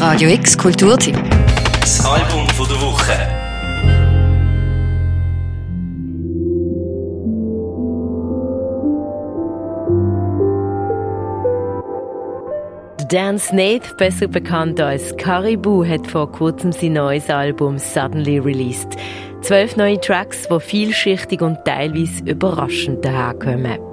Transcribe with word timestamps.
Radio 0.00 0.30
X 0.30 0.56
Kulturtipp. 0.56 1.14
Das 1.78 2.02
Album 2.06 2.48
von 2.48 2.66
der 2.66 2.80
Woche. 2.80 3.12
Dan 13.10 13.38
Snaith, 13.38 13.94
besser 13.98 14.26
bekannt 14.26 14.80
als 14.80 15.14
Caribou, 15.18 15.84
hat 15.84 16.06
vor 16.06 16.32
kurzem 16.32 16.72
sein 16.72 16.94
neues 16.94 17.28
Album 17.28 17.76
Suddenly 17.76 18.38
released. 18.38 18.96
Zwölf 19.42 19.76
neue 19.76 20.00
Tracks, 20.00 20.48
die 20.48 20.60
vielschichtig 20.60 21.42
und 21.42 21.62
teilweise 21.66 22.24
überraschend 22.24 23.04
daherkommen. 23.04 23.89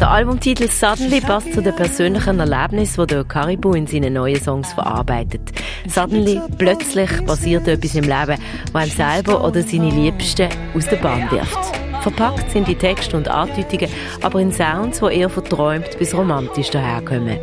Der 0.00 0.10
Albumtitel 0.10 0.68
Suddenly 0.68 1.20
passt 1.20 1.54
zu 1.54 1.62
den 1.62 1.74
persönlichen 1.74 2.38
Erlebnissen, 2.38 3.06
die 3.06 3.14
der 3.14 3.24
Caribou 3.24 3.72
in 3.72 3.86
seinen 3.86 4.12
neuen 4.12 4.38
Songs 4.40 4.72
verarbeitet. 4.72 5.40
Suddenly, 5.88 6.40
plötzlich 6.58 7.24
passiert 7.24 7.68
etwas 7.68 7.94
im 7.94 8.04
Leben, 8.04 8.38
das 8.72 8.74
einem 8.74 8.90
selber 8.90 9.42
oder 9.46 9.62
seine 9.62 9.90
Liebsten 9.90 10.48
aus 10.74 10.86
der 10.88 10.96
Bahn 10.96 11.30
wirft. 11.30 11.58
Verpackt 12.02 12.50
sind 12.50 12.68
die 12.68 12.74
Texte 12.74 13.16
und 13.16 13.28
Andeutungen 13.28 13.88
aber 14.20 14.40
in 14.40 14.52
Sounds, 14.52 15.00
die 15.00 15.20
eher 15.20 15.30
verträumt 15.30 15.98
bis 15.98 16.14
romantisch 16.14 16.68
daherkommen. 16.68 17.38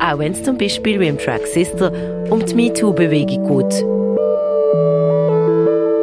Auch 0.00 0.18
wenn 0.18 0.32
es 0.32 0.42
zum 0.42 0.56
Beispiel 0.56 0.98
wie 0.98 1.08
im 1.08 1.18
Track 1.18 1.46
Sister 1.46 1.92
um 2.30 2.44
die 2.44 2.54
MeToo-Bewegung 2.54 3.58
geht. 3.58 3.84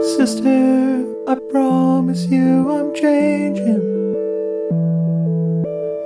Sister, 0.04 1.09
I 1.30 1.36
promise 1.52 2.26
you 2.26 2.72
I'm 2.72 2.92
changing. 2.96 3.84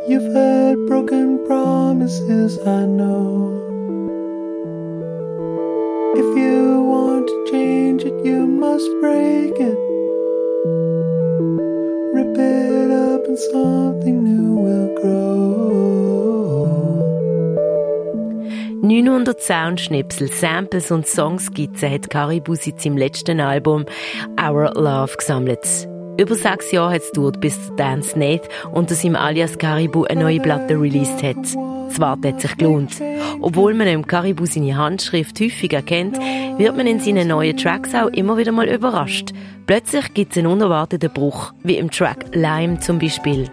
You've 0.10 0.34
had 0.36 0.76
broken 0.86 1.48
promises, 1.48 2.60
I 2.60 2.86
know. 2.86 3.56
If 6.18 6.38
you 6.38 6.82
want 6.82 7.28
to 7.30 7.52
change 7.52 8.04
it, 8.04 8.26
you 8.26 8.46
must 8.46 8.90
break 9.00 9.54
it. 9.56 9.80
Rip 12.14 12.38
it 12.38 12.92
up 12.92 13.26
and 13.26 13.40
something 13.40 14.26
new 14.26 14.56
will 14.56 15.02
grow. 15.02 15.93
900 18.84 19.42
Soundschnipsel, 19.42 20.30
Samples 20.30 20.92
und 20.92 21.08
Songskizzen 21.08 21.90
hat 21.90 22.10
Caribou 22.10 22.56
seit 22.56 22.82
seinem 22.82 22.98
letzten 22.98 23.40
Album 23.40 23.86
Our 24.38 24.74
Love 24.76 25.16
gesammelt. 25.18 25.88
Über 26.20 26.36
sechs 26.36 26.70
Jahre 26.74 26.96
hat 26.96 27.02
es 27.02 27.12
gedauert, 27.12 27.40
bis 27.40 27.72
Dan 27.78 28.04
Snaith 28.04 28.50
unter 28.74 28.94
seinem 28.94 29.16
Alias 29.16 29.58
Caribou 29.58 30.04
eine 30.04 30.24
neue 30.24 30.42
Platte 30.42 30.74
released 30.74 31.24
hat. 31.24 31.38
Das 31.38 31.98
Warten 32.02 32.28
hat 32.28 32.42
sich 32.42 32.58
gelohnt. 32.58 33.02
Obwohl 33.40 33.74
man 33.74 33.88
im 33.88 34.06
Caribou 34.06 34.46
seine 34.46 34.76
Handschrift 34.76 35.40
häufig 35.40 35.72
erkennt, 35.72 36.18
wird 36.58 36.76
man 36.76 36.86
in 36.86 37.00
seinen 37.00 37.30
neuen 37.30 37.56
Tracks 37.56 37.96
auch 37.96 38.08
immer 38.08 38.36
wieder 38.36 38.52
mal 38.52 38.68
überrascht. 38.68 39.30
Plötzlich 39.66 40.14
gibt 40.14 40.34
es 40.34 40.40
einen 40.40 40.48
unerwarteten 40.48 41.10
Bruch, 41.14 41.54
wie 41.64 41.78
im 41.78 41.90
Track 41.90 42.26
Lime 42.34 42.82
zum 42.82 43.00
Beispiel. 43.00 43.50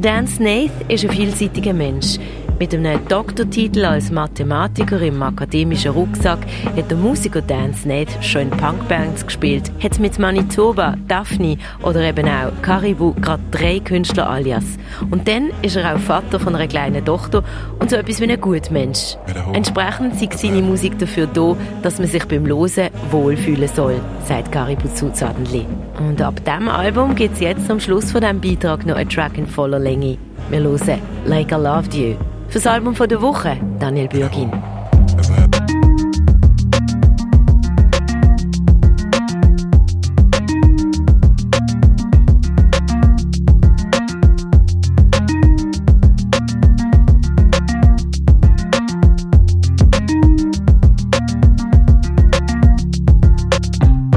Dan 0.00 0.26
Snaith 0.26 0.72
ist 0.88 1.04
ein 1.04 1.10
vielseitiger 1.10 1.74
Mensch. 1.74 2.16
Mit 2.60 2.74
einem 2.74 3.08
Doktortitel 3.08 3.86
als 3.86 4.10
Mathematiker 4.10 5.00
im 5.00 5.22
akademischen 5.22 5.92
Rucksack 5.92 6.40
hat 6.76 6.90
der 6.90 6.98
Musiker 6.98 7.40
Dan 7.40 7.72
Snaith 7.72 8.10
schon 8.20 8.42
in 8.42 8.50
Punkbands 8.50 9.24
gespielt, 9.24 9.72
hat 9.82 9.98
mit 9.98 10.18
Manitoba, 10.18 10.94
Daphne 11.08 11.56
oder 11.82 12.02
eben 12.02 12.28
auch 12.28 12.52
Caribou 12.60 13.14
gerade 13.14 13.42
drei 13.50 13.80
Künstler 13.80 14.28
alias. 14.28 14.76
Und 15.10 15.26
dann 15.26 15.52
ist 15.62 15.76
er 15.76 15.94
auch 15.94 15.98
Vater 16.00 16.38
von 16.38 16.54
einer 16.54 16.68
kleinen 16.68 17.02
Tochter 17.02 17.42
und 17.78 17.88
so 17.88 17.96
etwas 17.96 18.20
wie 18.20 18.30
ein 18.30 18.38
Gutmensch. 18.38 19.16
Entsprechend 19.54 20.16
sei 20.16 20.28
seine 20.36 20.60
Musik 20.60 20.98
dafür 20.98 21.28
da, 21.28 21.56
dass 21.80 21.98
man 21.98 22.08
sich 22.08 22.26
beim 22.26 22.44
Losen 22.44 22.90
wohlfühlen 23.10 23.70
soll, 23.74 24.02
sagt 24.26 24.52
Caribou 24.52 24.88
zu 24.88 25.10
Suddenly. 25.14 25.64
Und 25.98 26.20
ab 26.20 26.44
diesem 26.44 26.68
Album 26.68 27.14
gibt 27.14 27.36
es 27.36 27.40
jetzt 27.40 27.70
am 27.70 27.80
Schluss 27.80 28.12
von 28.12 28.20
diesem 28.20 28.42
Beitrag 28.42 28.84
noch 28.84 28.96
einen 28.96 29.08
Track 29.08 29.38
in 29.38 29.46
voller 29.46 29.78
Länge. 29.78 30.18
Wir 30.50 30.60
hören 30.60 31.00
Like 31.24 31.52
I 31.52 31.54
Loved 31.54 31.94
You. 31.94 32.16
Fürs 32.50 32.66
Album 32.66 32.96
von 32.96 33.08
der 33.08 33.22
Woche, 33.22 33.56
Daniel 33.78 34.08
Bürgin. 34.08 34.50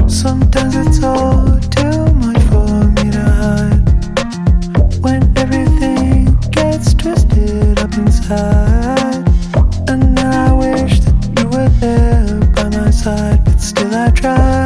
Sometimes 0.08 0.74
it's 0.74 1.04
all 1.04 1.53
but 13.44 13.60
still 13.60 13.94
I 13.94 14.10
try. 14.10 14.63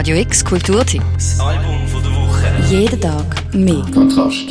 Radio 0.00 0.16
X 0.16 0.42
Kulturtipp. 0.42 1.02
Das 1.12 1.38
Album 1.40 1.86
von 1.86 2.02
der 2.02 2.12
Woche. 2.12 2.46
Jeden 2.70 2.98
Tag 3.02 3.54
mehr. 3.54 3.84
Kontrast. 3.92 4.46